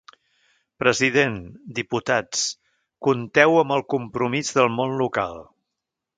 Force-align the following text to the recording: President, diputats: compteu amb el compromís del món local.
President, 0.83 1.35
diputats: 1.79 2.41
compteu 3.09 3.59
amb 3.65 3.77
el 3.77 3.87
compromís 3.97 4.53
del 4.59 4.73
món 4.81 4.99
local. 5.05 5.41